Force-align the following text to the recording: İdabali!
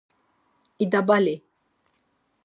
İdabali! 0.79 1.41